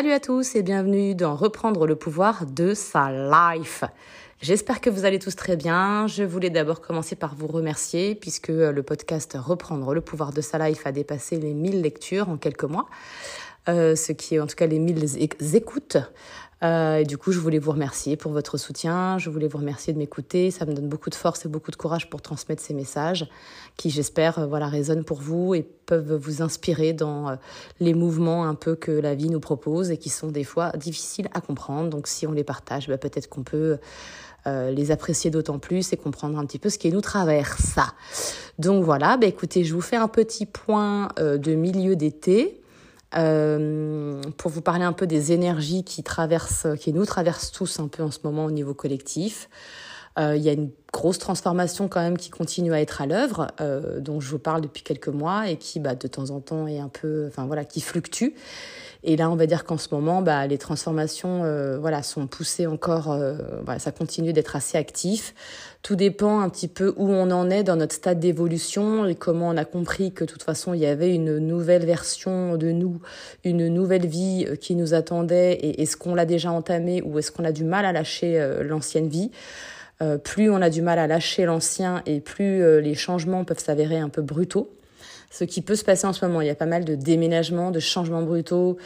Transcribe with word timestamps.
Salut 0.00 0.12
à 0.12 0.20
tous 0.20 0.54
et 0.56 0.62
bienvenue 0.62 1.14
dans 1.14 1.36
Reprendre 1.36 1.86
le 1.86 1.94
pouvoir 1.94 2.46
de 2.46 2.72
sa 2.72 3.10
life. 3.12 3.84
J'espère 4.40 4.80
que 4.80 4.88
vous 4.88 5.04
allez 5.04 5.18
tous 5.18 5.36
très 5.36 5.56
bien. 5.56 6.06
Je 6.06 6.22
voulais 6.22 6.48
d'abord 6.48 6.80
commencer 6.80 7.16
par 7.16 7.34
vous 7.34 7.46
remercier 7.46 8.14
puisque 8.14 8.48
le 8.48 8.82
podcast 8.82 9.36
Reprendre 9.38 9.92
le 9.92 10.00
pouvoir 10.00 10.32
de 10.32 10.40
sa 10.40 10.56
life 10.56 10.86
a 10.86 10.92
dépassé 10.92 11.38
les 11.38 11.52
1000 11.52 11.82
lectures 11.82 12.30
en 12.30 12.38
quelques 12.38 12.64
mois. 12.64 12.88
Euh, 13.68 13.94
ce 13.94 14.12
qui 14.12 14.36
est 14.36 14.40
en 14.40 14.46
tout 14.46 14.56
cas 14.56 14.66
les 14.66 14.78
1000 14.78 15.04
écoutes. 15.54 15.98
Euh, 16.62 16.98
et 16.98 17.04
du 17.04 17.16
coup, 17.16 17.32
je 17.32 17.38
voulais 17.38 17.58
vous 17.58 17.70
remercier 17.70 18.16
pour 18.16 18.32
votre 18.32 18.58
soutien. 18.58 19.18
Je 19.18 19.30
voulais 19.30 19.48
vous 19.48 19.58
remercier 19.58 19.92
de 19.92 19.98
m'écouter. 19.98 20.50
Ça 20.50 20.66
me 20.66 20.74
donne 20.74 20.88
beaucoup 20.88 21.10
de 21.10 21.14
force 21.14 21.44
et 21.46 21.48
beaucoup 21.48 21.70
de 21.70 21.76
courage 21.76 22.10
pour 22.10 22.20
transmettre 22.20 22.62
ces 22.62 22.74
messages 22.74 23.28
qui, 23.76 23.88
j'espère, 23.90 24.38
euh, 24.38 24.46
voilà, 24.46 24.68
résonnent 24.68 25.04
pour 25.04 25.20
vous 25.20 25.54
et 25.54 25.62
peuvent 25.62 26.14
vous 26.14 26.42
inspirer 26.42 26.92
dans 26.92 27.30
euh, 27.30 27.36
les 27.80 27.94
mouvements 27.94 28.44
un 28.46 28.54
peu 28.54 28.74
que 28.74 28.90
la 28.90 29.14
vie 29.14 29.30
nous 29.30 29.40
propose 29.40 29.90
et 29.90 29.96
qui 29.96 30.10
sont 30.10 30.28
des 30.28 30.44
fois 30.44 30.72
difficiles 30.72 31.28
à 31.32 31.40
comprendre. 31.40 31.88
Donc, 31.88 32.06
si 32.06 32.26
on 32.26 32.32
les 32.32 32.44
partage, 32.44 32.88
bah, 32.88 32.98
peut-être 32.98 33.28
qu'on 33.28 33.42
peut 33.42 33.78
euh, 34.46 34.70
les 34.70 34.90
apprécier 34.90 35.30
d'autant 35.30 35.58
plus 35.58 35.92
et 35.94 35.96
comprendre 35.96 36.38
un 36.38 36.44
petit 36.44 36.58
peu 36.58 36.68
ce 36.68 36.78
qui 36.78 36.90
nous 36.92 37.00
traverse. 37.00 37.78
Donc 38.58 38.84
voilà, 38.84 39.16
bah, 39.16 39.26
écoutez, 39.26 39.64
je 39.64 39.72
vous 39.72 39.80
fais 39.80 39.96
un 39.96 40.08
petit 40.08 40.44
point 40.44 41.08
de 41.16 41.54
milieu 41.54 41.96
d'été. 41.96 42.59
Euh, 43.16 44.22
pour 44.36 44.50
vous 44.50 44.62
parler 44.62 44.84
un 44.84 44.92
peu 44.92 45.06
des 45.06 45.32
énergies 45.32 45.82
qui 45.82 46.02
traversent, 46.02 46.68
qui 46.78 46.92
nous 46.92 47.04
traversent 47.04 47.50
tous 47.50 47.80
un 47.80 47.88
peu 47.88 48.02
en 48.02 48.10
ce 48.10 48.18
moment 48.24 48.44
au 48.44 48.50
niveau 48.50 48.74
collectif. 48.74 49.48
Euh, 50.18 50.36
il 50.36 50.42
y 50.42 50.48
a 50.48 50.52
une 50.52 50.70
grosse 50.92 51.18
transformation 51.18 51.88
quand 51.88 52.00
même 52.00 52.18
qui 52.18 52.30
continue 52.30 52.72
à 52.72 52.80
être 52.80 53.00
à 53.00 53.06
l'œuvre, 53.06 53.48
euh, 53.60 54.00
dont 54.00 54.20
je 54.20 54.28
vous 54.28 54.38
parle 54.38 54.60
depuis 54.60 54.82
quelques 54.82 55.08
mois 55.08 55.48
et 55.48 55.56
qui, 55.56 55.78
bah, 55.78 55.94
de 55.94 56.08
temps 56.08 56.30
en 56.30 56.40
temps, 56.40 56.66
est 56.66 56.80
un 56.80 56.88
peu, 56.88 57.26
enfin 57.28 57.46
voilà, 57.46 57.64
qui 57.64 57.80
fluctue. 57.80 58.30
Et 59.02 59.16
là, 59.16 59.30
on 59.30 59.36
va 59.36 59.46
dire 59.46 59.64
qu'en 59.64 59.78
ce 59.78 59.88
moment, 59.92 60.20
bah, 60.20 60.46
les 60.46 60.58
transformations, 60.58 61.42
euh, 61.44 61.78
voilà, 61.78 62.02
sont 62.02 62.26
poussées 62.26 62.66
encore. 62.66 63.10
Euh, 63.10 63.34
voilà, 63.64 63.78
ça 63.78 63.92
continue 63.92 64.32
d'être 64.32 64.56
assez 64.56 64.76
actif. 64.76 65.34
Tout 65.82 65.96
dépend 65.96 66.40
un 66.40 66.50
petit 66.50 66.68
peu 66.68 66.92
où 66.96 67.08
on 67.08 67.30
en 67.30 67.48
est 67.48 67.64
dans 67.64 67.76
notre 67.76 67.94
stade 67.94 68.20
d'évolution 68.20 69.06
et 69.06 69.14
comment 69.14 69.48
on 69.48 69.56
a 69.56 69.64
compris 69.64 70.12
que 70.12 70.24
de 70.24 70.30
toute 70.30 70.42
façon, 70.42 70.74
il 70.74 70.80
y 70.80 70.86
avait 70.86 71.14
une 71.14 71.38
nouvelle 71.38 71.86
version 71.86 72.58
de 72.58 72.70
nous, 72.72 73.00
une 73.44 73.68
nouvelle 73.68 74.06
vie 74.06 74.44
euh, 74.46 74.56
qui 74.56 74.74
nous 74.76 74.92
attendait. 74.92 75.52
Et 75.52 75.82
est-ce 75.82 75.96
qu'on 75.96 76.14
l'a 76.14 76.26
déjà 76.26 76.52
entamée 76.52 77.00
ou 77.02 77.18
est-ce 77.18 77.32
qu'on 77.32 77.44
a 77.44 77.52
du 77.52 77.64
mal 77.64 77.86
à 77.86 77.92
lâcher 77.92 78.60
l'ancienne 78.62 79.08
vie? 79.08 79.30
Euh, 80.02 80.18
plus 80.18 80.50
on 80.50 80.60
a 80.60 80.70
du 80.70 80.82
mal 80.82 80.98
à 80.98 81.06
lâcher 81.06 81.46
l'ancien 81.46 82.02
et 82.06 82.20
plus 82.20 82.80
les 82.80 82.94
changements 82.94 83.44
peuvent 83.44 83.58
s'avérer 83.58 83.98
un 83.98 84.08
peu 84.08 84.22
brutaux 84.22 84.70
ce 85.30 85.44
qui 85.44 85.62
peut 85.62 85.76
se 85.76 85.84
passer 85.84 86.06
en 86.06 86.12
ce 86.12 86.24
moment. 86.24 86.40
Il 86.40 86.46
y 86.48 86.50
a 86.50 86.54
pas 86.54 86.66
mal 86.66 86.84
de 86.84 86.94
déménagements, 86.94 87.70
de 87.70 87.80
changements 87.80 88.22
brutaux, 88.22 88.76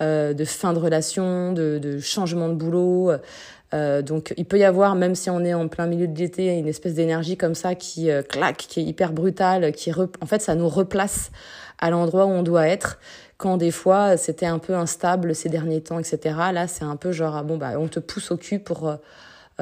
euh, 0.00 0.34
de 0.34 0.44
fin 0.44 0.72
de 0.72 0.78
relation, 0.78 1.52
de, 1.52 1.78
de 1.78 1.98
changements 2.00 2.48
de 2.48 2.54
boulot. 2.54 3.12
Euh, 3.74 4.02
donc 4.02 4.34
il 4.36 4.44
peut 4.44 4.58
y 4.58 4.64
avoir, 4.64 4.94
même 4.94 5.14
si 5.14 5.30
on 5.30 5.40
est 5.40 5.54
en 5.54 5.68
plein 5.68 5.86
milieu 5.86 6.06
de 6.06 6.18
l'été, 6.18 6.58
une 6.58 6.68
espèce 6.68 6.94
d'énergie 6.94 7.36
comme 7.36 7.54
ça 7.54 7.74
qui 7.74 8.10
euh, 8.10 8.22
claque, 8.22 8.58
qui 8.68 8.80
est 8.80 8.84
hyper 8.84 9.12
brutale, 9.12 9.72
qui 9.72 9.92
en 9.92 10.26
fait 10.26 10.42
ça 10.42 10.54
nous 10.54 10.68
replace 10.68 11.30
à 11.78 11.90
l'endroit 11.90 12.26
où 12.26 12.30
on 12.30 12.42
doit 12.42 12.68
être. 12.68 12.98
Quand 13.38 13.56
des 13.56 13.70
fois 13.70 14.16
c'était 14.16 14.46
un 14.46 14.58
peu 14.58 14.74
instable 14.74 15.34
ces 15.34 15.48
derniers 15.48 15.80
temps, 15.80 15.98
etc. 15.98 16.36
Là 16.52 16.68
c'est 16.68 16.84
un 16.84 16.96
peu 16.96 17.12
genre 17.12 17.36
ah 17.36 17.42
bon 17.42 17.56
bah 17.56 17.72
on 17.78 17.88
te 17.88 17.98
pousse 17.98 18.30
au 18.30 18.36
cul 18.36 18.58
pour 18.58 18.88
euh, 18.88 18.96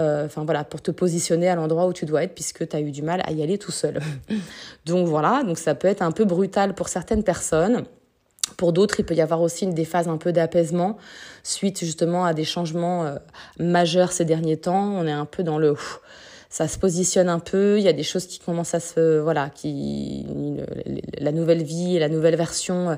enfin 0.00 0.44
voilà, 0.44 0.64
pour 0.64 0.82
te 0.82 0.90
positionner 0.90 1.48
à 1.48 1.54
l'endroit 1.54 1.86
où 1.86 1.92
tu 1.92 2.06
dois 2.06 2.22
être 2.22 2.34
puisque 2.34 2.68
tu 2.68 2.76
as 2.76 2.80
eu 2.80 2.90
du 2.90 3.02
mal 3.02 3.22
à 3.26 3.32
y 3.32 3.42
aller 3.42 3.58
tout 3.58 3.72
seul. 3.72 4.00
donc 4.86 5.06
voilà, 5.06 5.42
donc 5.44 5.58
ça 5.58 5.74
peut 5.74 5.88
être 5.88 6.02
un 6.02 6.12
peu 6.12 6.24
brutal 6.24 6.74
pour 6.74 6.88
certaines 6.88 7.24
personnes. 7.24 7.84
Pour 8.56 8.72
d'autres, 8.72 9.00
il 9.00 9.04
peut 9.04 9.14
y 9.14 9.20
avoir 9.20 9.42
aussi 9.42 9.66
des 9.66 9.84
phases 9.84 10.08
un 10.08 10.16
peu 10.16 10.32
d'apaisement 10.32 10.96
suite 11.42 11.80
justement 11.80 12.24
à 12.24 12.34
des 12.34 12.44
changements 12.44 13.04
euh, 13.04 13.16
majeurs 13.58 14.12
ces 14.12 14.24
derniers 14.24 14.56
temps. 14.56 14.92
On 14.94 15.06
est 15.06 15.12
un 15.12 15.26
peu 15.26 15.42
dans 15.42 15.58
le 15.58 15.76
ça 16.52 16.66
se 16.66 16.78
positionne 16.78 17.28
un 17.28 17.38
peu, 17.38 17.78
il 17.78 17.84
y 17.84 17.88
a 17.88 17.92
des 17.92 18.02
choses 18.02 18.26
qui 18.26 18.40
commencent 18.40 18.74
à 18.74 18.80
se 18.80 19.20
voilà, 19.20 19.50
qui 19.50 20.26
la 21.18 21.30
nouvelle 21.30 21.62
vie 21.62 21.94
et 21.94 22.00
la 22.00 22.08
nouvelle 22.08 22.34
version 22.34 22.90
euh, 22.90 22.96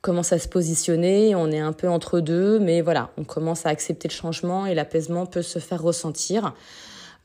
commence 0.00 0.32
à 0.32 0.38
se 0.38 0.48
positionner. 0.48 1.34
On 1.34 1.50
est 1.50 1.58
un 1.58 1.72
peu 1.72 1.88
entre 1.88 2.20
deux, 2.20 2.58
mais 2.58 2.80
voilà, 2.80 3.10
on 3.18 3.24
commence 3.24 3.66
à 3.66 3.70
accepter 3.70 4.08
le 4.08 4.14
changement 4.14 4.66
et 4.66 4.74
l'apaisement 4.74 5.26
peut 5.26 5.42
se 5.42 5.58
faire 5.58 5.82
ressentir. 5.82 6.54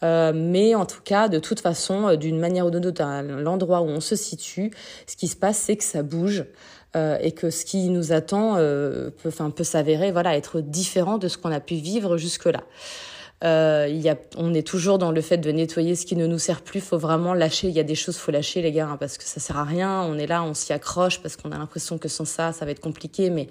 Euh, 0.04 0.34
mais 0.36 0.76
en 0.76 0.86
tout 0.86 1.02
cas, 1.04 1.30
de 1.30 1.40
toute 1.40 1.62
façon, 1.62 2.10
euh, 2.10 2.16
d'une 2.16 2.40
manière 2.40 2.66
ou 2.66 2.72
d'une 2.72 2.86
autre, 2.86 3.02
à 3.02 3.22
l'endroit 3.22 3.82
où 3.82 3.86
on 3.86 4.02
se 4.02 4.16
situe, 4.16 4.72
ce 5.08 5.16
qui 5.16 5.28
se 5.28 5.36
passe, 5.36 5.58
c'est 5.58 5.78
que 5.78 5.84
ça 5.84 6.04
bouge. 6.04 6.46
Euh, 6.96 7.18
et 7.22 7.32
que 7.32 7.50
ce 7.50 7.66
qui 7.66 7.90
nous 7.90 8.12
attend 8.12 8.54
peut, 8.54 9.12
peut 9.56 9.64
s'avérer 9.64 10.12
voilà 10.12 10.38
être 10.38 10.62
différent 10.62 11.18
de 11.18 11.28
ce 11.28 11.40
qu'on 11.40 11.52
a 11.52 11.60
pu 11.60 11.74
vivre 11.74 12.18
jusque 12.18 12.46
là. 12.46 12.62
Euh, 13.44 13.88
il 13.90 14.00
y 14.00 14.10
a, 14.10 14.16
on 14.38 14.54
est 14.54 14.66
toujours 14.66 14.98
dans 14.98 15.12
le 15.12 15.22
fait 15.22 15.38
de 15.38 15.52
nettoyer 15.52 15.96
ce 15.96 16.06
qui 16.06 16.16
ne 16.16 16.28
nous 16.28 16.40
sert 16.40 16.62
plus. 16.62 16.80
Faut 16.80 16.98
vraiment 16.98 17.34
lâcher. 17.34 17.68
Il 17.68 17.74
y 17.74 17.80
a 17.80 17.84
des 17.84 17.96
choses, 17.96 18.18
faut 18.18 18.32
lâcher, 18.32 18.62
les 18.62 18.72
gars, 18.72 18.88
hein, 18.88 18.98
parce 18.98 19.18
que 19.18 19.26
ça 19.26 19.40
sert 19.40 19.58
à 19.58 19.66
rien. 19.66 20.02
On 20.04 20.18
est 20.18 20.28
là, 20.28 20.44
on 20.44 20.54
s'y 20.54 20.72
accroche 20.72 21.22
parce 21.22 21.36
qu'on 21.36 21.52
a 21.52 21.58
l'impression 21.58 21.98
que 21.98 22.08
sans 22.08 22.26
ça, 22.26 22.54
ça 22.54 22.66
va 22.66 22.72
être 22.72 22.80
compliqué. 22.80 23.30
Mais 23.30 23.50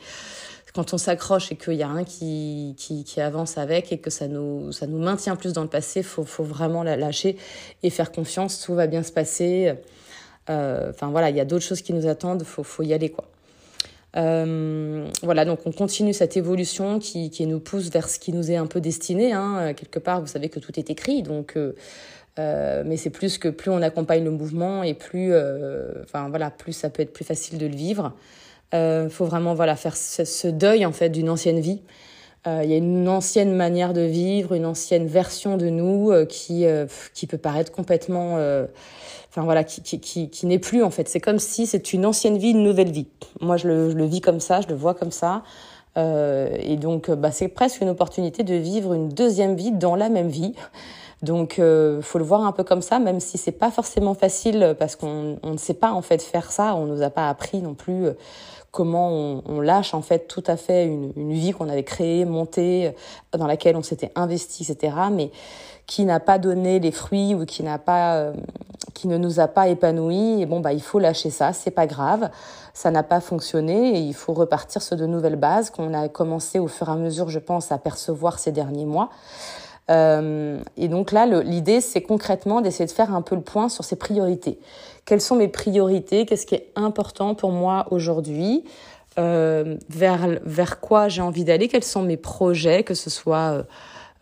quand 0.75 0.95
on 0.95 0.99
s'accroche 0.99 1.53
et 1.53 1.57
qu'il 1.57 1.75
y 1.75 1.83
a 1.83 1.89
un 1.89 2.05
qui, 2.05 2.75
qui, 2.79 3.05
qui, 3.05 3.21
avance 3.21 3.59
avec 3.59 3.93
et 3.93 3.99
que 3.99 4.09
ça 4.09 4.29
nous, 4.29 4.73
ça 4.73 4.87
nous 4.87 4.99
maintient 4.99 5.37
plus 5.37 5.53
dans 5.53 5.63
le 5.63 5.69
passé, 5.69 6.03
faut, 6.03 6.25
faut 6.25 6.45
vraiment 6.45 6.83
la 6.83 6.97
lâcher 6.97 7.37
et 7.83 7.91
faire 7.91 8.13
confiance. 8.13 8.61
Tout 8.63 8.75
va 8.75 8.87
bien 8.87 9.03
se 9.03 9.13
passer. 9.13 9.75
Euh, 10.49 10.91
enfin 10.91 11.09
voilà, 11.11 11.29
il 11.29 11.37
y 11.37 11.41
a 11.41 11.45
d'autres 11.45 11.65
choses 11.65 11.83
qui 11.83 11.93
nous 11.93 12.07
attendent. 12.07 12.45
Faut, 12.45 12.63
faut 12.65 12.83
y 12.83 12.95
aller 12.95 13.11
quoi. 13.11 13.32
Euh, 14.17 15.09
voilà, 15.23 15.45
donc 15.45 15.61
on 15.65 15.73
continue 15.73 16.13
cette 16.13 16.37
évolution 16.37 16.99
qui, 16.99 17.31
qui, 17.31 17.47
nous 17.47 17.61
pousse 17.61 17.91
vers 17.91 18.09
ce 18.09 18.19
qui 18.19 18.33
nous 18.33 18.51
est 18.51 18.57
un 18.57 18.67
peu 18.67 18.81
destiné. 18.81 19.33
Hein. 19.33 19.73
Quelque 19.75 19.99
part, 19.99 20.21
vous 20.21 20.27
savez 20.27 20.49
que 20.49 20.61
tout 20.61 20.79
est 20.79 20.91
écrit, 20.91 21.23
donc. 21.23 21.57
Euh, 21.57 21.75
euh, 22.39 22.83
mais 22.87 22.97
c'est 22.97 23.11
plus 23.11 23.37
que 23.37 23.49
plus 23.49 23.71
on 23.71 23.83
accompagne 23.83 24.25
le 24.25 24.31
mouvement 24.31 24.83
et 24.83 24.95
plus, 24.95 25.33
euh, 25.33 26.03
enfin 26.05 26.29
voilà, 26.31 26.51
plus 26.51 26.73
ça 26.73 26.89
peut 26.89 27.03
être 27.03 27.13
plus 27.13 27.25
facile 27.25 27.59
de 27.59 27.67
le 27.67 27.75
vivre. 27.75 28.15
Il 28.73 28.77
euh, 28.77 29.11
faut 29.11 29.27
vraiment 29.27 29.55
voilà 29.55 29.77
faire 29.77 29.97
ce, 29.97 30.25
ce 30.25 30.49
deuil 30.49 30.87
en 30.87 30.93
fait 30.93 31.11
d'une 31.11 31.29
ancienne 31.29 31.61
vie. 31.61 31.83
Il 32.45 32.69
y 32.69 32.75
a 32.75 32.77
une 32.77 33.09
ancienne 33.09 33.55
manière 33.55 33.93
de 33.93 34.01
vivre, 34.01 34.55
une 34.55 34.67
ancienne 34.67 35.07
version 35.07 35.57
de 35.57 35.69
nous 35.69 36.11
qui 36.29 36.65
qui 37.15 37.29
peut 37.29 37.39
paraître 37.39 37.71
complètement 37.71 38.37
enfin 39.33 39.45
voilà, 39.45 39.65
qui, 39.65 39.81
qui, 39.83 39.99
qui, 39.99 40.29
qui 40.29 40.47
n'est 40.47 40.59
plus 40.59 40.83
en 40.83 40.91
fait. 40.91 41.09
C'est 41.09 41.21
comme 41.21 41.39
si 41.39 41.67
c'est 41.67 41.95
une 41.95 42.05
ancienne 42.05 42.37
vie, 42.37 42.51
une 42.51 42.63
nouvelle 42.63 42.91
vie. 42.91 43.07
Moi, 43.41 43.57
je 43.57 43.67
le, 43.67 43.91
je 43.91 43.97
le 43.97 44.05
vis 44.05 44.21
comme 44.21 44.41
ça, 44.41 44.61
je 44.61 44.69
le 44.69 44.75
vois 44.75 44.93
comme 44.93 45.11
ça. 45.11 45.43
Euh, 45.97 46.55
et 46.61 46.77
donc, 46.77 47.11
bah, 47.11 47.31
c'est 47.33 47.49
presque 47.49 47.81
une 47.81 47.89
opportunité 47.89 48.43
de 48.43 48.55
vivre 48.55 48.93
une 48.93 49.09
deuxième 49.09 49.57
vie 49.57 49.73
dans 49.73 49.97
la 49.97 50.11
même 50.11 50.29
vie. 50.29 50.55
Donc, 51.23 51.59
euh, 51.59 52.03
faut 52.03 52.19
le 52.19 52.25
voir 52.25 52.45
un 52.45 52.53
peu 52.53 52.63
comme 52.63 52.83
ça, 52.83 52.99
même 52.99 53.21
si 53.21 53.39
c'est 53.39 53.53
pas 53.53 53.71
forcément 53.71 54.13
facile 54.13 54.77
parce 54.79 54.97
qu'on 54.97 55.39
on 55.43 55.53
ne 55.53 55.59
sait 55.59 55.75
pas 55.75 55.93
en 55.93 56.03
fait 56.03 56.21
faire 56.21 56.53
ça. 56.53 56.75
On 56.75 56.85
nous 56.85 57.01
a 57.01 57.09
pas 57.09 57.31
appris 57.31 57.63
non 57.63 57.73
plus 57.73 58.09
euh, 58.09 58.13
comment 58.71 59.11
on, 59.11 59.43
on, 59.47 59.61
lâche 59.61 59.95
en 59.95 60.03
fait 60.03 60.29
tout 60.29 60.45
à 60.47 60.59
fait 60.59 60.85
une, 60.85 61.13
une 61.17 61.33
vie 61.33 61.53
qu'on 61.53 61.71
avait 61.71 61.85
créée, 61.85 62.27
montée, 62.27 62.95
dans 63.33 63.47
laquelle 63.47 63.77
on 63.77 63.83
s'était 63.83 64.11
investi, 64.15 64.67
etc. 64.71 64.95
Mais 65.11 65.31
qui 65.87 66.05
n'a 66.05 66.21
pas 66.21 66.39
donné 66.39 66.79
les 66.79 66.93
fruits 66.93 67.35
ou 67.35 67.45
qui 67.45 67.63
n'a 67.63 67.79
pas, 67.79 68.17
euh, 68.17 68.33
qui 68.95 69.09
ne 69.09 69.19
nous 69.19 69.41
a 69.41 69.49
pas 69.49 69.69
épanouis, 69.69 70.41
et 70.43 70.47
bon 70.47 70.61
bah 70.61 70.73
il 70.73 70.83
faut 70.83 70.99
lâcher 70.99 71.31
ça, 71.31 71.53
c'est 71.53 71.71
pas 71.71 71.87
grave, 71.87 72.31
ça 72.75 72.91
n'a 72.91 73.03
pas 73.03 73.21
fonctionné 73.21 73.99
et 73.99 74.01
il 74.01 74.15
faut 74.15 74.33
repartir 74.33 74.81
sur 74.81 74.97
de 74.97 75.07
nouvelles 75.07 75.37
bases 75.37 75.71
qu'on 75.71 75.93
a 75.93 76.09
commencé 76.09 76.59
au 76.59 76.69
fur 76.69 76.89
et 76.89 76.93
à 76.93 76.97
mesure, 76.97 77.29
je 77.29 77.39
pense, 77.39 77.73
à 77.73 77.79
percevoir 77.79 78.39
ces 78.39 78.53
derniers 78.53 78.87
mois. 78.87 79.11
Euh, 79.91 80.61
et 80.77 80.89
donc 80.89 81.13
là, 81.13 81.27
l'idée, 81.27 81.81
c'est 81.81 82.01
concrètement 82.03 82.61
d'essayer 82.61 82.87
de 82.87 82.93
faire 82.93 83.15
un 83.15 83.21
peu 83.21 83.35
le 83.35 83.43
point 83.43 83.69
sur 83.69 83.85
ces 83.85 83.97
priorités. 83.97 84.59
Quelles 85.05 85.21
sont 85.21 85.37
mes 85.37 85.49
priorités? 85.49 86.25
Qu'est-ce 86.25 86.47
qui 86.47 86.55
est 86.55 86.71
important 86.77 87.35
pour 87.35 87.51
moi 87.51 87.87
aujourd'hui? 87.91 88.65
Euh, 89.19 89.77
vers, 89.91 90.27
vers 90.45 90.81
quoi 90.81 91.09
j'ai 91.09 91.21
envie 91.21 91.45
d'aller? 91.45 91.69
Quels 91.69 91.85
sont 91.85 92.03
mes 92.03 92.17
projets, 92.17 92.85
que 92.85 92.95
ce 92.95 93.11
soit 93.11 93.65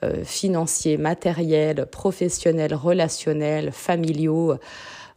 euh, 0.03 0.25
financiers, 0.25 0.97
matériels, 0.97 1.87
professionnels, 1.91 2.75
relationnels, 2.75 3.71
familiaux. 3.73 4.55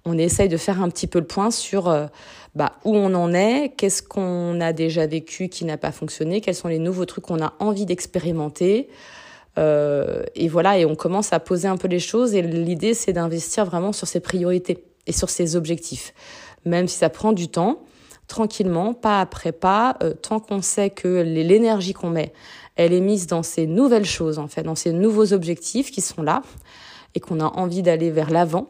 On 0.05 0.17
essaye 0.17 0.49
de 0.49 0.57
faire 0.57 0.81
un 0.81 0.89
petit 0.89 1.07
peu 1.07 1.19
le 1.19 1.25
point 1.25 1.51
sur 1.51 1.87
euh, 1.87 2.07
bah, 2.55 2.73
où 2.83 2.95
on 2.95 3.13
en 3.13 3.33
est, 3.33 3.73
qu'est-ce 3.77 4.03
qu'on 4.03 4.59
a 4.59 4.73
déjà 4.73 5.07
vécu 5.07 5.47
qui 5.47 5.63
n'a 5.63 5.77
pas 5.77 5.91
fonctionné, 5.91 6.41
quels 6.41 6.55
sont 6.55 6.67
les 6.67 6.79
nouveaux 6.79 7.05
trucs 7.05 7.23
qu'on 7.23 7.41
a 7.41 7.53
envie 7.59 7.85
d'expérimenter. 7.85 8.89
Euh, 9.57 10.23
et 10.35 10.47
voilà, 10.49 10.77
et 10.77 10.85
on 10.85 10.95
commence 10.95 11.31
à 11.31 11.39
poser 11.39 11.67
un 11.67 11.77
peu 11.77 11.87
les 11.87 11.99
choses. 11.99 12.35
Et 12.35 12.41
l'idée, 12.41 12.93
c'est 12.93 13.13
d'investir 13.13 13.65
vraiment 13.65 13.93
sur 13.93 14.07
ses 14.07 14.19
priorités 14.19 14.83
et 15.07 15.11
sur 15.11 15.29
ses 15.29 15.55
objectifs. 15.55 16.13
Même 16.65 16.87
si 16.87 16.97
ça 16.97 17.09
prend 17.09 17.31
du 17.31 17.47
temps, 17.47 17.83
tranquillement, 18.33 18.95
pas 18.95 19.21
après 19.21 19.51
pas, 19.51 19.95
euh, 20.01 20.15
tant 20.15 20.39
qu'on 20.39 20.63
sait 20.63 20.89
que 20.89 21.21
l'énergie 21.21 21.93
qu'on 21.93 22.09
met, 22.09 22.33
elle 22.75 22.91
est 22.91 22.99
mise 22.99 23.27
dans 23.27 23.43
ces 23.43 23.67
nouvelles 23.67 24.07
choses, 24.07 24.39
en 24.39 24.47
fait, 24.47 24.63
dans 24.63 24.73
ces 24.73 24.91
nouveaux 24.91 25.33
objectifs 25.33 25.91
qui 25.91 26.01
sont 26.01 26.23
là 26.23 26.41
et 27.13 27.19
qu'on 27.19 27.39
a 27.39 27.45
envie 27.45 27.83
d'aller 27.83 28.09
vers 28.09 28.31
l'avant. 28.31 28.69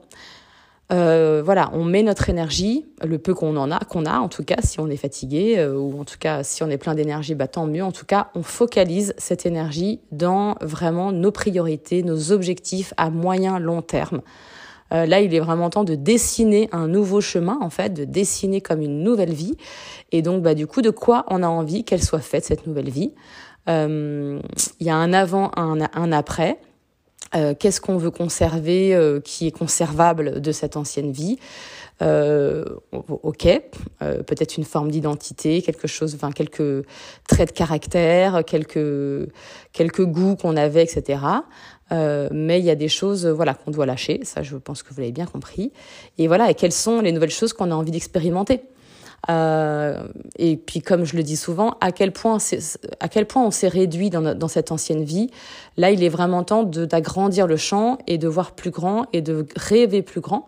Euh, 0.92 1.42
voilà, 1.46 1.70
on 1.72 1.86
met 1.86 2.04
notre 2.04 2.30
énergie, 2.30 2.86
le 3.02 3.18
peu 3.20 3.34
qu'on 3.34 3.56
en 3.56 3.72
a, 3.72 3.80
qu'on 3.80 4.06
a 4.06 4.20
en 4.20 4.28
tout 4.28 4.44
cas, 4.44 4.58
si 4.62 4.82
on 4.82 4.90
est 4.90 4.98
fatigué 4.98 5.56
euh, 5.58 5.78
ou 5.78 5.98
en 5.98 6.04
tout 6.04 6.18
cas 6.20 6.44
si 6.44 6.62
on 6.62 6.70
est 6.70 6.78
plein 6.78 6.94
d'énergie, 6.94 7.34
bah 7.34 7.48
tant 7.48 7.66
mieux. 7.66 7.86
En 7.86 7.94
tout 7.94 8.06
cas, 8.06 8.32
on 8.36 8.44
focalise 8.44 9.14
cette 9.18 9.46
énergie 9.46 10.02
dans 10.12 10.58
vraiment 10.60 11.14
nos 11.14 11.32
priorités, 11.32 12.04
nos 12.04 12.34
objectifs 12.34 12.94
à 12.98 13.10
moyen 13.10 13.60
long 13.60 13.82
terme. 13.82 14.22
Euh, 14.94 15.06
là, 15.06 15.22
il 15.22 15.34
est 15.34 15.40
vraiment 15.40 15.70
temps 15.70 15.84
de 15.84 15.96
dessiner 15.96 16.70
un 16.72 16.88
nouveau 16.88 17.22
chemin, 17.22 17.58
en 17.62 17.70
fait, 17.70 17.94
de 17.94 18.06
dessiner 18.06 18.62
comme 18.62 18.82
une 18.82 19.04
nouvelle 19.04 19.34
vie. 19.34 19.58
Et 20.12 20.22
donc, 20.22 20.44
bah, 20.44 20.54
du 20.54 20.68
coup, 20.68 20.82
de 20.82 20.90
quoi 20.90 21.26
on 21.30 21.44
a 21.44 21.48
envie 21.48 21.84
qu'elle 21.84 22.04
soit 22.04 22.20
faite, 22.20 22.46
cette 22.46 22.68
nouvelle 22.68 22.90
vie? 22.90 23.14
Il 23.68 24.42
y 24.82 24.90
a 24.90 24.96
un 24.96 25.14
avant, 25.14 25.52
un, 25.56 25.80
un 25.94 26.12
après. 26.12 26.60
Euh, 27.36 27.54
qu'est-ce 27.58 27.82
qu'on 27.82 27.98
veut 27.98 28.12
conserver 28.12 28.94
euh, 28.94 29.20
qui 29.20 29.48
est 29.48 29.52
conservable 29.52 30.40
de 30.42 30.52
cette 30.52 30.78
ancienne 30.78 31.12
vie 31.12 31.40
euh, 32.02 32.66
ok, 32.92 33.48
euh, 34.02 34.24
peut-être 34.24 34.58
une 34.58 34.66
forme 34.66 34.90
d'identité, 34.90 35.62
quelque 35.62 35.88
chose, 35.88 36.16
enfin 36.16 36.32
quelques 36.32 36.86
traits 37.30 37.50
de 37.50 37.54
caractère, 37.54 38.44
quelques 38.46 39.30
quelques 39.72 40.04
goûts 40.04 40.36
qu'on 40.36 40.58
avait, 40.58 40.84
etc. 40.84 41.20
mais 41.92 42.60
il 42.60 42.66
y 42.66 42.72
a 42.72 42.76
des 42.76 42.90
choses, 42.90 43.28
voilà, 43.28 43.54
qu'on 43.54 43.70
doit 43.70 43.86
lâcher. 43.86 44.22
Ça, 44.24 44.42
je 44.42 44.58
pense 44.58 44.82
que 44.82 44.92
vous 44.94 45.00
l'avez 45.02 45.12
bien 45.12 45.28
compris. 45.28 45.72
Et 46.18 46.28
voilà, 46.28 46.50
et 46.50 46.56
quelles 46.56 46.74
sont 46.74 47.00
les 47.00 47.12
nouvelles 47.12 47.30
choses 47.30 47.54
qu'on 47.54 47.70
a 47.70 47.76
envie 47.76 47.92
d'expérimenter? 47.92 48.64
Euh, 49.30 50.04
et 50.38 50.58
puis, 50.58 50.82
comme 50.82 51.06
je 51.06 51.16
le 51.16 51.24
dis 51.24 51.38
souvent, 51.38 51.78
à 51.80 51.92
quel 51.92 52.12
point, 52.12 52.38
à 53.00 53.08
quel 53.08 53.26
point 53.26 53.44
on 53.44 53.52
s'est 53.52 53.70
réduit 53.70 54.10
dans, 54.10 54.36
dans, 54.36 54.48
cette 54.48 54.72
ancienne 54.72 55.04
vie. 55.04 55.30
Là, 55.78 55.92
il 55.92 56.04
est 56.04 56.10
vraiment 56.10 56.44
temps 56.44 56.64
d'agrandir 56.64 57.48
le 57.48 57.58
champ 57.58 57.98
et 58.08 58.18
de 58.18 58.28
voir 58.28 58.52
plus 58.52 58.72
grand 58.72 59.06
et 59.14 59.22
de 59.22 59.46
rêver 59.56 60.02
plus 60.02 60.20
grand 60.20 60.46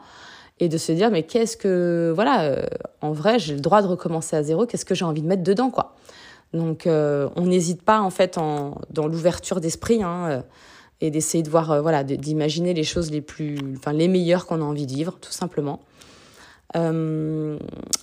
et 0.60 0.70
de 0.70 0.78
se 0.78 0.92
dire 0.92 1.12
mais 1.12 1.24
qu'est-ce 1.24 1.58
que 1.58 2.12
voilà, 2.14 2.44
euh, 2.44 2.66
en 3.02 3.12
vrai, 3.12 3.40
j'ai 3.40 3.54
le 3.54 3.62
droit 3.62 3.82
de 3.82 3.88
recommencer 3.88 4.36
à 4.36 4.44
zéro. 4.44 4.66
Qu'est-ce 4.66 4.86
que 4.86 4.96
j'ai 4.96 5.06
envie 5.06 5.22
de 5.22 5.28
mettre 5.28 5.44
dedans, 5.44 5.70
quoi. 5.70 5.96
Donc, 6.54 6.88
euh, 6.88 7.30
on 7.36 7.44
n'hésite 7.44 7.82
pas 7.82 8.02
en 8.02 8.10
fait 8.10 8.38
en, 8.38 8.76
dans 8.90 9.08
l'ouverture 9.08 9.62
d'esprit. 9.62 10.04
Hein, 10.04 10.28
euh, 10.30 10.42
et 11.02 11.12
d'essayer 11.12 11.44
de 11.44 11.50
voir, 11.50 11.82
voilà, 11.82 12.06
d'imaginer 12.06 12.74
les 12.74 12.86
choses 12.86 13.12
les 13.12 13.20
plus, 13.20 13.58
enfin 13.76 13.92
les 13.92 14.08
meilleures 14.08 14.46
qu'on 14.46 14.62
a 14.62 14.64
envie 14.64 14.86
de 14.86 14.94
vivre, 14.94 15.18
tout 15.20 15.32
simplement. 15.32 15.82
Euh, 16.76 17.58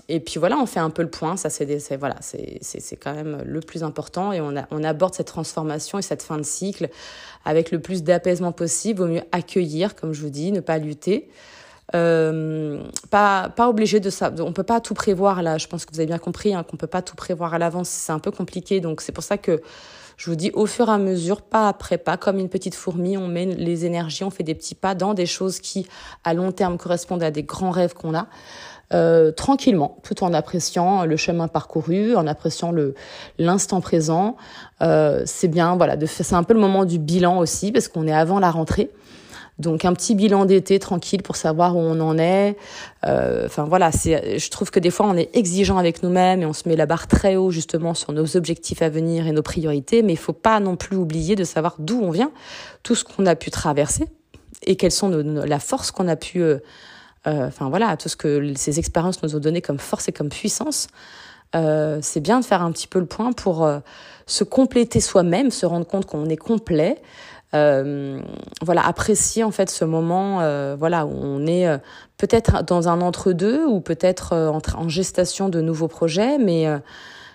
et 0.08 0.20
puis 0.20 0.38
voilà, 0.38 0.56
on 0.58 0.66
fait 0.66 0.80
un 0.80 0.90
peu 0.90 1.02
le 1.02 1.10
point. 1.10 1.36
Ça, 1.36 1.50
c'est 1.50 1.96
voilà, 1.96 2.16
c'est 2.20 2.96
quand 2.96 3.14
même 3.14 3.42
le 3.44 3.60
plus 3.60 3.82
important. 3.82 4.32
Et 4.32 4.40
on, 4.40 4.56
a, 4.56 4.66
on 4.70 4.84
aborde 4.84 5.14
cette 5.14 5.26
transformation 5.26 5.98
et 5.98 6.02
cette 6.02 6.22
fin 6.22 6.38
de 6.38 6.42
cycle 6.42 6.88
avec 7.44 7.70
le 7.70 7.80
plus 7.80 8.02
d'apaisement 8.02 8.52
possible. 8.52 9.02
Au 9.02 9.06
mieux 9.06 9.22
accueillir, 9.32 9.94
comme 9.94 10.12
je 10.12 10.22
vous 10.22 10.30
dis, 10.30 10.52
ne 10.52 10.60
pas 10.60 10.78
lutter. 10.78 11.28
Euh, 11.94 12.82
pas 13.10 13.50
pas 13.50 13.68
obligé 13.68 14.00
de 14.00 14.08
ça. 14.08 14.32
On 14.38 14.52
peut 14.52 14.62
pas 14.62 14.80
tout 14.80 14.94
prévoir 14.94 15.42
là. 15.42 15.58
Je 15.58 15.66
pense 15.66 15.84
que 15.84 15.92
vous 15.92 16.00
avez 16.00 16.06
bien 16.06 16.18
compris 16.18 16.54
hein, 16.54 16.62
qu'on 16.62 16.76
peut 16.76 16.86
pas 16.86 17.02
tout 17.02 17.16
prévoir 17.16 17.54
à 17.54 17.58
l'avance. 17.58 17.88
C'est 17.88 18.12
un 18.12 18.18
peu 18.18 18.30
compliqué. 18.30 18.80
Donc 18.80 19.00
c'est 19.00 19.12
pour 19.12 19.24
ça 19.24 19.36
que 19.36 19.60
je 20.16 20.30
vous 20.30 20.36
dis 20.36 20.50
au 20.54 20.66
fur 20.66 20.88
et 20.88 20.92
à 20.92 20.98
mesure, 20.98 21.42
pas 21.42 21.68
après 21.68 21.98
pas, 21.98 22.16
comme 22.16 22.38
une 22.38 22.48
petite 22.48 22.74
fourmi, 22.74 23.16
on 23.16 23.28
met 23.28 23.46
les 23.46 23.84
énergies, 23.84 24.24
on 24.24 24.30
fait 24.30 24.42
des 24.42 24.54
petits 24.54 24.74
pas 24.74 24.94
dans 24.94 25.14
des 25.14 25.26
choses 25.26 25.60
qui, 25.60 25.86
à 26.24 26.34
long 26.34 26.52
terme, 26.52 26.78
correspondent 26.78 27.22
à 27.22 27.30
des 27.30 27.42
grands 27.42 27.70
rêves 27.70 27.94
qu'on 27.94 28.14
a. 28.14 28.26
Euh, 28.92 29.32
tranquillement, 29.32 29.96
tout 30.02 30.22
en 30.22 30.34
appréciant 30.34 31.06
le 31.06 31.16
chemin 31.16 31.48
parcouru, 31.48 32.14
en 32.14 32.26
appréciant 32.26 32.72
le 32.72 32.94
l'instant 33.38 33.80
présent. 33.80 34.36
Euh, 34.82 35.22
c'est 35.24 35.48
bien, 35.48 35.76
voilà, 35.76 35.96
de 35.96 36.04
c'est 36.04 36.34
un 36.34 36.42
peu 36.42 36.52
le 36.52 36.60
moment 36.60 36.84
du 36.84 36.98
bilan 36.98 37.38
aussi 37.38 37.72
parce 37.72 37.88
qu'on 37.88 38.06
est 38.06 38.12
avant 38.12 38.38
la 38.38 38.50
rentrée. 38.50 38.90
Donc 39.58 39.84
un 39.84 39.92
petit 39.92 40.14
bilan 40.14 40.44
d'été 40.44 40.78
tranquille 40.78 41.22
pour 41.22 41.36
savoir 41.36 41.76
où 41.76 41.80
on 41.80 42.00
en 42.00 42.18
est. 42.18 42.56
Euh, 43.04 43.46
enfin 43.46 43.64
voilà, 43.64 43.92
c'est, 43.92 44.38
je 44.38 44.50
trouve 44.50 44.70
que 44.70 44.80
des 44.80 44.90
fois 44.90 45.06
on 45.06 45.16
est 45.16 45.34
exigeant 45.36 45.76
avec 45.76 46.02
nous-mêmes 46.02 46.42
et 46.42 46.46
on 46.46 46.52
se 46.52 46.68
met 46.68 46.74
la 46.74 46.86
barre 46.86 47.06
très 47.06 47.36
haut 47.36 47.50
justement 47.50 47.94
sur 47.94 48.12
nos 48.12 48.36
objectifs 48.36 48.82
à 48.82 48.88
venir 48.88 49.26
et 49.26 49.32
nos 49.32 49.42
priorités, 49.42 50.02
mais 50.02 50.14
il 50.14 50.18
faut 50.18 50.32
pas 50.32 50.58
non 50.58 50.76
plus 50.76 50.96
oublier 50.96 51.36
de 51.36 51.44
savoir 51.44 51.76
d'où 51.78 52.00
on 52.02 52.10
vient, 52.10 52.32
tout 52.82 52.94
ce 52.94 53.04
qu'on 53.04 53.26
a 53.26 53.36
pu 53.36 53.50
traverser 53.50 54.06
et 54.64 54.76
quelles 54.76 54.92
sont 54.92 55.08
nos, 55.08 55.44
la 55.44 55.58
force 55.58 55.90
qu'on 55.90 56.08
a 56.08 56.16
pu, 56.16 56.42
euh, 56.42 56.58
euh, 57.26 57.46
enfin 57.46 57.68
voilà, 57.68 57.96
tout 57.96 58.08
ce 58.08 58.16
que 58.16 58.52
ces 58.56 58.78
expériences 58.78 59.22
nous 59.22 59.36
ont 59.36 59.40
donné 59.40 59.60
comme 59.60 59.78
force 59.78 60.08
et 60.08 60.12
comme 60.12 60.28
puissance. 60.28 60.88
Euh, 61.54 61.98
c'est 62.00 62.20
bien 62.20 62.40
de 62.40 62.44
faire 62.44 62.62
un 62.62 62.72
petit 62.72 62.86
peu 62.86 62.98
le 62.98 63.06
point 63.06 63.32
pour 63.32 63.64
euh, 63.64 63.80
se 64.26 64.44
compléter 64.44 65.00
soi-même, 65.00 65.50
se 65.50 65.66
rendre 65.66 65.86
compte 65.86 66.06
qu'on 66.06 66.28
est 66.28 66.36
complet, 66.36 67.02
voilà 67.52 68.86
apprécier 68.86 69.44
en 69.44 69.50
fait 69.50 69.68
ce 69.68 69.84
moment 69.84 70.40
euh, 70.40 70.74
voilà 70.78 71.04
où 71.04 71.12
on 71.12 71.46
est 71.46 71.68
euh, 71.68 71.76
peut-être 72.16 72.62
dans 72.64 72.88
un 72.88 73.00
entre-deux 73.02 73.66
ou 73.66 73.80
peut-être 73.80 74.34
en, 74.34 74.60
en, 74.74 74.88
gestation 74.88 75.50
de 75.50 75.60
nouveaux 75.60 75.88
projets 75.88 76.38
mais 76.38 76.66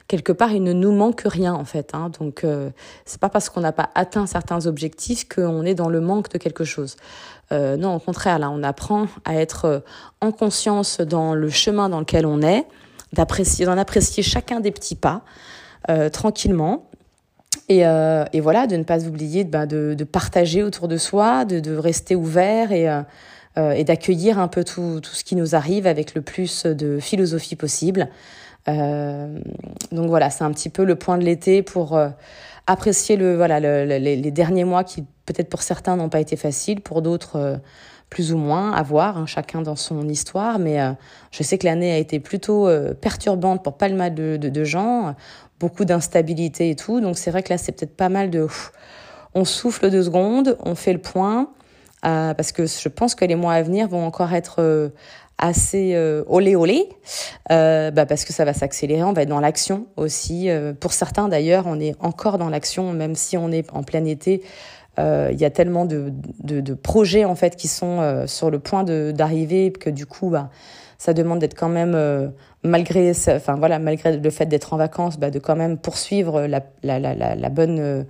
quelque 0.08 0.32
part 0.32 0.52
il 0.54 0.64
ne 0.64 0.74
nous 0.74 0.92
manque 0.92 1.22
rien 1.26 1.54
en 1.54 1.66
fait 1.66 1.92
hein, 1.94 2.10
donc 2.20 2.46
c'est 3.06 3.20
pas 3.20 3.30
parce 3.30 3.50
qu'on 3.50 3.62
n'a 3.62 3.74
pas 3.74 3.90
atteint 3.94 4.26
certains 4.26 4.66
objectifs 4.66 5.28
qu'on 5.28 5.64
est 5.64 5.76
dans 5.76 5.90
le 5.90 6.02
manque 6.02 6.30
de 6.30 6.38
quelque 6.38 6.64
chose. 6.64 6.96
Non 7.52 7.96
au 7.96 8.00
contraire 8.00 8.40
là 8.40 8.50
on 8.50 8.64
apprend 8.64 9.08
à 9.26 9.36
être 9.36 9.84
en 10.22 10.32
conscience 10.32 11.00
dans 11.02 11.36
le 11.36 11.50
chemin 11.50 11.90
dans 11.90 12.00
lequel 12.00 12.26
on 12.26 12.42
est 12.42 12.66
d'apprécier 13.14 13.66
d'en 13.66 13.78
apprécier 13.78 14.24
chacun 14.24 14.62
des 14.62 14.72
petits 14.72 14.96
pas 14.96 15.24
tranquillement 16.12 16.90
et, 17.70 17.86
euh, 17.86 18.24
et, 18.34 18.40
voilà, 18.40 18.68
de 18.68 18.78
ne 18.78 18.84
pas 18.84 19.06
oublier 19.06 19.44
bah, 19.44 19.66
de, 19.66 19.94
de, 19.98 20.04
partager 20.04 20.64
autour 20.64 20.88
de 20.88 20.98
soi, 20.98 21.46
de, 21.46 21.60
de 21.60 21.76
rester 21.76 22.16
ouvert 22.16 22.72
et, 22.72 22.90
euh, 22.90 23.02
euh, 23.58 23.72
et 23.72 23.84
d'accueillir 23.84 24.40
un 24.40 24.48
peu 24.48 24.64
tout, 24.64 25.02
tout, 25.02 25.14
ce 25.14 25.24
qui 25.24 25.36
nous 25.36 25.56
arrive 25.56 25.88
avec 25.88 26.16
le 26.16 26.22
plus 26.22 26.66
de 26.66 27.00
philosophie 27.00 27.56
possible. 27.56 28.10
Euh, 28.68 29.40
donc 29.92 30.10
voilà, 30.10 30.30
c'est 30.30 30.44
un 30.44 30.52
petit 30.52 30.70
peu 30.70 30.84
le 30.84 30.96
point 30.96 31.18
de 31.18 31.24
l'été 31.24 31.64
pour 31.64 31.96
euh, 31.96 32.10
apprécier 32.68 33.16
le, 33.16 33.36
voilà, 33.36 33.60
le, 33.60 33.86
les, 33.86 34.16
les, 34.16 34.32
derniers 34.32 34.66
mois 34.66 34.84
qui 34.84 35.06
peut-être 35.26 35.50
pour 35.50 35.62
certains 35.62 35.96
n'ont 35.96 36.10
pas 36.10 36.20
été 36.20 36.36
faciles, 36.36 36.82
pour 36.82 37.02
d'autres 37.02 37.38
euh, 37.38 37.58
plus 38.10 38.34
ou 38.34 38.38
moins 38.38 38.72
à 38.72 38.84
voir, 38.84 39.18
hein, 39.18 39.26
chacun 39.26 39.62
dans 39.62 39.76
son 39.76 40.08
histoire. 40.08 40.60
Mais 40.60 40.80
je 41.32 41.44
sais 41.44 41.58
que 41.58 41.66
l'année 41.66 41.92
a 41.92 41.98
été 41.98 42.20
plutôt 42.20 42.70
perturbante 43.02 43.64
pour 43.64 43.78
pas 43.78 43.90
mal 43.90 44.14
de, 44.16 44.64
gens 44.64 45.16
beaucoup 45.60 45.86
d'instabilité 45.86 46.70
et 46.70 46.76
tout. 46.76 47.02
Donc 47.02 47.18
c'est 47.18 47.32
vrai 47.32 47.44
que 47.44 47.50
là, 47.50 47.58
c'est 47.58 47.72
peut-être 47.72 47.96
pas 47.96 48.10
mal 48.10 48.30
de... 48.30 48.48
On 49.34 49.46
souffle 49.46 49.90
deux 49.90 50.04
secondes, 50.04 50.58
on 50.64 50.76
fait 50.76 50.94
le 50.94 51.02
point, 51.02 51.50
euh, 52.06 52.34
parce 52.34 52.52
que 52.52 52.66
je 52.66 52.90
pense 52.90 53.16
que 53.16 53.26
les 53.26 53.36
mois 53.36 53.54
à 53.54 53.62
venir 53.62 53.88
vont 53.88 54.06
encore 54.06 54.34
être 54.34 54.62
euh, 54.62 54.90
assez 55.38 55.94
euh, 55.94 56.24
olé 56.28 56.56
olé, 56.56 56.90
euh, 57.52 57.92
bah 57.92 58.06
parce 58.06 58.26
que 58.26 58.34
ça 58.34 58.44
va 58.44 58.54
s'accélérer, 58.54 59.04
on 59.04 59.14
va 59.14 59.22
être 59.22 59.30
dans 59.30 59.40
l'action 59.40 59.88
aussi. 59.96 60.50
Euh, 60.50 60.74
pour 60.74 60.94
certains 60.94 61.28
d'ailleurs, 61.28 61.66
on 61.68 61.80
est 61.80 61.96
encore 62.00 62.38
dans 62.38 62.50
l'action, 62.50 62.92
même 62.94 63.16
si 63.16 63.38
on 63.38 63.52
est 63.52 63.72
en 63.72 63.84
plein 63.84 64.04
été. 64.06 64.44
Il 64.98 65.40
y 65.40 65.46
a 65.46 65.50
tellement 65.52 65.86
de, 65.86 66.12
de, 66.44 66.74
projets 66.74 67.24
en 67.24 67.36
fait 67.36 67.56
qui 67.56 67.68
sont 67.68 68.24
sur 68.26 68.50
le 68.50 68.60
point 68.60 68.84
d'arriver 68.84 69.72
que 69.72 69.90
du 69.90 70.06
coup, 70.06 70.30
bah, 70.30 70.50
ça 70.98 71.14
demande 71.14 71.40
d'être 71.40 71.54
quand 71.54 71.70
même 71.70 71.96
malgré, 72.68 73.12
enfin 73.30 73.56
voilà, 73.56 73.80
malgré 73.80 74.18
le 74.18 74.30
fait 74.30 74.46
d'être 74.46 74.74
en 74.74 74.78
vacances, 74.78 75.18
bah, 75.18 75.32
de 75.32 75.40
quand 75.40 75.56
même 75.56 75.78
poursuivre 75.78 76.42
la, 76.42 76.62
la, 76.84 77.00
la, 77.00 77.36
la 77.36 77.50
bonne 77.50 77.80
euh, 77.80 78.04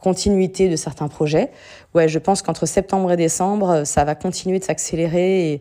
continuité 0.00 0.68
de 0.68 0.76
certains 0.76 1.08
projets. 1.08 1.50
Ouais, 1.94 2.08
je 2.08 2.18
pense 2.18 2.42
qu'entre 2.42 2.66
septembre 2.66 3.12
et 3.12 3.16
décembre, 3.16 3.84
ça 3.84 4.04
va 4.04 4.14
continuer 4.14 4.58
de 4.58 4.64
s'accélérer 4.64 5.60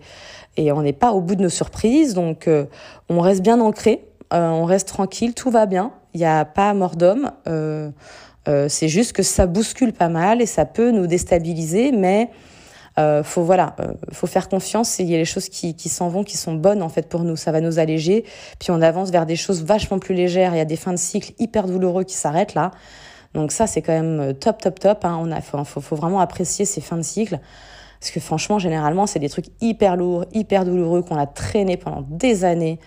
et, 0.57 0.71
on 0.71 0.81
n'est 0.81 0.93
pas 0.93 1.11
au 1.13 1.21
bout 1.21 1.35
de 1.35 1.43
nos 1.43 1.49
surprises. 1.49 2.13
Donc, 2.13 2.47
euh, 2.47 2.65
on 3.07 3.21
reste 3.21 3.41
bien 3.41 3.61
ancré, 3.61 4.05
euh, 4.33 4.49
on 4.49 4.65
reste 4.65 4.89
tranquille, 4.89 5.33
tout 5.33 5.51
va 5.51 5.65
bien. 5.65 5.93
Il 6.13 6.19
n'y 6.19 6.25
a 6.25 6.43
pas 6.43 6.73
mort 6.73 6.97
d'homme. 6.97 7.31
Euh, 8.49 8.67
c'est 8.67 8.89
juste 8.89 9.13
que 9.13 9.23
ça 9.23 9.45
bouscule 9.45 9.93
pas 9.93 10.09
mal 10.09 10.41
et 10.41 10.45
ça 10.45 10.65
peut 10.65 10.91
nous 10.91 11.07
déstabiliser, 11.07 11.91
mais 11.91 12.29
euh, 12.99 13.23
faut 13.23 13.43
voilà, 13.43 13.75
euh, 13.79 13.93
faut 14.11 14.27
faire 14.27 14.49
confiance. 14.49 14.99
Il 14.99 15.09
y 15.09 15.15
a 15.15 15.17
les 15.17 15.25
choses 15.25 15.47
qui, 15.47 15.89
s'en 15.89 16.09
vont, 16.09 16.23
qui 16.23 16.37
sont 16.37 16.53
bonnes 16.53 16.81
en 16.81 16.89
fait 16.89 17.07
pour 17.07 17.23
nous. 17.23 17.35
Ça 17.35 17.51
va 17.51 17.61
nous 17.61 17.79
alléger. 17.79 18.25
Puis 18.59 18.71
on 18.71 18.81
avance 18.81 19.09
vers 19.11 19.25
des 19.25 19.35
choses 19.35 19.63
vachement 19.63 19.99
plus 19.99 20.15
légères. 20.15 20.53
Il 20.53 20.57
y 20.57 20.61
a 20.61 20.65
des 20.65 20.75
fins 20.75 20.91
de 20.91 20.97
cycle 20.97 21.33
hyper 21.39 21.67
douloureux 21.67 22.03
qui 22.03 22.15
s'arrêtent 22.15 22.55
là. 22.55 22.71
Donc 23.33 23.51
ça 23.51 23.67
c'est 23.67 23.81
quand 23.81 23.93
même 23.93 24.19
euh, 24.19 24.33
top 24.33 24.61
top 24.61 24.79
top. 24.79 25.05
Hein. 25.05 25.17
On 25.21 25.31
a 25.31 25.39
faut, 25.41 25.63
faut, 25.63 25.81
faut 25.81 25.95
vraiment 25.95 26.19
apprécier 26.19 26.65
ces 26.65 26.81
fins 26.81 26.97
de 26.97 27.03
cycle. 27.03 27.39
Parce 27.99 28.11
que 28.11 28.21
franchement, 28.21 28.59
généralement, 28.59 29.07
c'est 29.07 29.19
des 29.19 29.27
trucs 29.27 29.47
hyper 29.59 29.97
lourds, 29.97 30.23
hyper 30.31 30.63
douloureux 30.63 31.01
qu'on 31.01 31.17
a 31.17 31.27
traîné 31.27 31.75
pendant 31.75 32.01
des 32.01 32.45
années. 32.45 32.79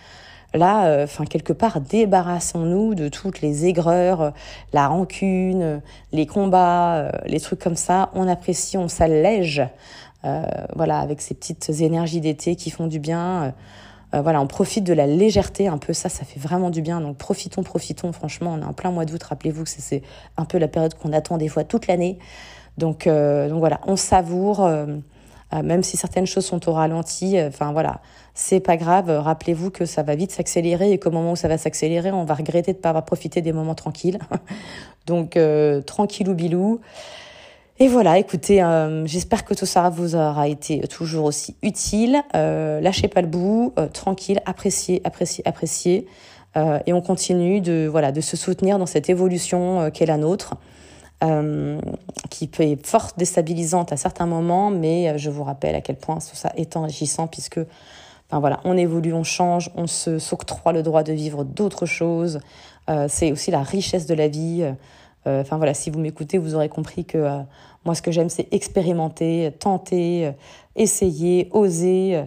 Là, 0.53 0.85
euh, 0.85 1.05
enfin 1.05 1.25
quelque 1.25 1.53
part, 1.53 1.81
débarrassons-nous 1.81 2.93
de 2.93 3.09
toutes 3.09 3.41
les 3.41 3.65
aigreurs, 3.65 4.33
la 4.71 4.87
rancune, 4.87 5.81
les 6.11 6.27
combats, 6.27 7.11
les 7.25 7.39
trucs 7.39 7.59
comme 7.59 7.75
ça. 7.75 8.11
On 8.13 8.27
apprécie, 8.27 8.77
on 8.77 8.87
s'allège. 8.87 9.63
Euh, 10.25 10.41
voilà, 10.73 10.99
avec 10.99 11.21
ces 11.21 11.33
petites 11.33 11.69
énergies 11.81 12.21
d'été 12.21 12.55
qui 12.55 12.69
font 12.69 12.87
du 12.87 12.99
bien. 12.99 13.43
Euh, 13.43 13.51
euh, 14.13 14.21
voilà, 14.21 14.41
on 14.41 14.47
profite 14.47 14.83
de 14.85 14.93
la 14.93 15.05
légèreté 15.05 15.67
un 15.67 15.77
peu, 15.77 15.91
ça, 15.91 16.07
ça 16.07 16.23
fait 16.23 16.39
vraiment 16.39 16.69
du 16.69 16.81
bien. 16.81 17.01
Donc 17.01 17.17
profitons, 17.17 17.63
profitons. 17.63 18.13
Franchement, 18.13 18.53
on 18.57 18.61
est 18.61 18.65
en 18.65 18.73
plein 18.73 18.91
mois 18.91 19.05
d'août. 19.05 19.21
Rappelez-vous 19.21 19.63
que 19.63 19.69
c'est 19.69 20.01
un 20.37 20.45
peu 20.45 20.57
la 20.59 20.67
période 20.67 20.93
qu'on 20.93 21.11
attend 21.11 21.37
des 21.37 21.49
fois 21.49 21.63
toute 21.63 21.87
l'année. 21.87 22.19
Donc, 22.77 23.07
donc 23.07 23.59
voilà, 23.59 23.81
on 23.85 23.95
savoure. 23.95 24.67
Même 25.61 25.83
si 25.83 25.97
certaines 25.97 26.25
choses 26.25 26.45
sont 26.45 26.67
au 26.69 26.73
ralenti, 26.73 27.37
enfin 27.41 27.71
voilà, 27.73 27.99
c'est 28.33 28.59
pas 28.59 28.77
grave. 28.77 29.09
Rappelez-vous 29.09 29.69
que 29.69 29.85
ça 29.85 30.01
va 30.01 30.15
vite 30.15 30.31
s'accélérer 30.31 30.91
et 30.91 30.99
qu'au 30.99 31.11
moment 31.11 31.33
où 31.33 31.35
ça 31.35 31.47
va 31.47 31.57
s'accélérer, 31.57 32.11
on 32.11 32.23
va 32.23 32.33
regretter 32.33 32.71
de 32.71 32.77
ne 32.77 32.81
pas 32.81 32.89
avoir 32.89 33.05
profité 33.05 33.41
des 33.41 33.53
moments 33.53 33.75
tranquilles. 33.75 34.19
Donc, 35.05 35.37
tranquillou 35.85 36.33
bilou. 36.33 36.79
Et 37.79 37.87
voilà, 37.87 38.17
écoutez, 38.17 38.65
j'espère 39.05 39.43
que 39.43 39.53
tout 39.53 39.65
ça 39.65 39.89
vous 39.89 40.15
aura 40.15 40.47
été 40.47 40.79
toujours 40.87 41.25
aussi 41.25 41.55
utile. 41.61 42.23
lâchez 42.33 43.09
pas 43.09 43.21
le 43.21 43.27
bout, 43.27 43.73
tranquille, 43.91 44.39
appréciez, 44.45 45.01
appréciez, 45.03 45.47
appréciez. 45.47 46.07
Euh, 46.55 46.79
et 46.85 46.93
on 46.93 47.01
continue 47.01 47.61
de, 47.61 47.87
voilà, 47.89 48.11
de 48.11 48.21
se 48.21 48.37
soutenir 48.37 48.77
dans 48.77 48.85
cette 48.85 49.09
évolution 49.09 49.81
euh, 49.81 49.89
qu'est 49.89 50.05
la 50.05 50.17
nôtre, 50.17 50.55
euh, 51.23 51.79
qui 52.29 52.47
peut 52.47 52.63
être 52.63 52.87
fort 52.87 53.11
déstabilisante 53.17 53.91
à 53.91 53.97
certains 53.97 54.25
moments, 54.25 54.69
mais 54.69 55.17
je 55.17 55.29
vous 55.29 55.43
rappelle 55.43 55.75
à 55.75 55.81
quel 55.81 55.97
point 55.97 56.15
tout 56.15 56.35
ça 56.35 56.51
est 56.55 56.77
enrichissant, 56.77 57.27
puisque 57.27 57.59
enfin, 58.29 58.39
voilà, 58.39 58.59
on 58.63 58.77
évolue, 58.77 59.13
on 59.13 59.23
change, 59.23 59.69
on 59.75 59.87
se 59.87 60.19
s'octroie 60.19 60.73
le 60.73 60.83
droit 60.83 61.03
de 61.03 61.13
vivre 61.13 61.43
d'autres 61.43 61.85
choses. 61.85 62.39
c'est 63.07 63.31
aussi 63.31 63.51
la 63.51 63.63
richesse 63.63 64.05
de 64.05 64.15
la 64.15 64.27
vie. 64.27 64.65
Voilà, 65.25 65.73
si 65.73 65.89
vous 65.89 65.99
m'écoutez, 65.99 66.37
vous 66.37 66.55
aurez 66.55 66.69
compris 66.69 67.05
que 67.05 67.39
moi, 67.85 67.95
ce 67.95 68.01
que 68.01 68.11
j'aime, 68.11 68.29
c'est 68.29 68.47
expérimenter, 68.51 69.53
tenter, 69.59 70.31
essayer, 70.75 71.47
oser. 71.51 72.25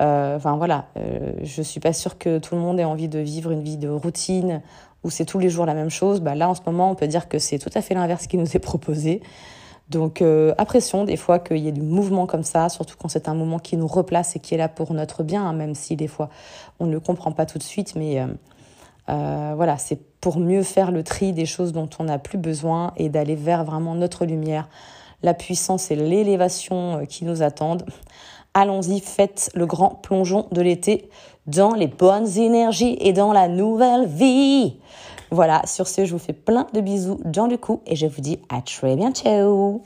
Euh, 0.00 0.36
enfin 0.36 0.56
voilà, 0.56 0.86
euh, 0.96 1.32
je 1.42 1.60
suis 1.60 1.80
pas 1.80 1.92
sûre 1.92 2.18
que 2.18 2.38
tout 2.38 2.54
le 2.54 2.60
monde 2.60 2.78
ait 2.78 2.84
envie 2.84 3.08
de 3.08 3.18
vivre 3.18 3.50
une 3.50 3.62
vie 3.62 3.76
de 3.76 3.88
routine 3.88 4.62
où 5.04 5.10
c'est 5.10 5.24
tous 5.24 5.38
les 5.38 5.50
jours 5.50 5.66
la 5.66 5.74
même 5.74 5.90
chose. 5.90 6.20
Bah 6.20 6.34
là, 6.34 6.48
en 6.48 6.54
ce 6.54 6.60
moment, 6.66 6.90
on 6.90 6.94
peut 6.94 7.06
dire 7.06 7.28
que 7.28 7.38
c'est 7.38 7.58
tout 7.58 7.70
à 7.74 7.82
fait 7.82 7.94
l'inverse 7.94 8.26
qui 8.26 8.36
nous 8.36 8.56
est 8.56 8.60
proposé. 8.60 9.22
Donc, 9.88 10.20
euh, 10.20 10.54
apprécions 10.58 11.04
des 11.04 11.16
fois 11.16 11.38
qu'il 11.38 11.58
y 11.58 11.68
ait 11.68 11.72
du 11.72 11.82
mouvement 11.82 12.26
comme 12.26 12.42
ça, 12.42 12.68
surtout 12.68 12.96
quand 12.98 13.08
c'est 13.08 13.28
un 13.28 13.34
moment 13.34 13.58
qui 13.58 13.76
nous 13.76 13.86
replace 13.86 14.36
et 14.36 14.38
qui 14.38 14.54
est 14.54 14.58
là 14.58 14.68
pour 14.68 14.92
notre 14.92 15.22
bien, 15.22 15.46
hein, 15.46 15.54
même 15.54 15.74
si 15.74 15.96
des 15.96 16.08
fois 16.08 16.28
on 16.78 16.86
ne 16.86 16.92
le 16.92 17.00
comprend 17.00 17.32
pas 17.32 17.46
tout 17.46 17.58
de 17.58 17.62
suite. 17.62 17.94
Mais 17.96 18.22
voilà, 19.06 19.78
c'est 19.78 19.98
pour 20.20 20.38
mieux 20.38 20.62
faire 20.62 20.90
le 20.90 21.02
tri 21.02 21.32
des 21.32 21.46
choses 21.46 21.72
dont 21.72 21.88
on 21.98 22.04
n'a 22.04 22.18
plus 22.18 22.36
besoin 22.36 22.92
et 22.96 23.08
d'aller 23.08 23.34
vers 23.34 23.64
vraiment 23.64 23.94
notre 23.94 24.26
lumière, 24.26 24.68
la 25.22 25.32
puissance 25.32 25.90
et 25.90 25.96
l'élévation 25.96 27.06
qui 27.06 27.24
nous 27.24 27.42
attendent. 27.42 27.86
Allons-y, 28.60 28.98
faites 28.98 29.52
le 29.54 29.66
grand 29.66 29.90
plongeon 29.90 30.48
de 30.50 30.60
l'été 30.60 31.08
dans 31.46 31.74
les 31.74 31.86
bonnes 31.86 32.26
énergies 32.36 32.98
et 33.00 33.12
dans 33.12 33.32
la 33.32 33.46
nouvelle 33.46 34.08
vie. 34.08 34.80
Voilà, 35.30 35.62
sur 35.64 35.86
ce, 35.86 36.04
je 36.04 36.10
vous 36.10 36.18
fais 36.18 36.32
plein 36.32 36.66
de 36.72 36.80
bisous 36.80 37.20
dans 37.24 37.46
le 37.46 37.56
cou 37.56 37.82
et 37.86 37.94
je 37.94 38.08
vous 38.08 38.20
dis 38.20 38.40
à 38.48 38.60
très 38.60 38.96
bientôt. 38.96 39.84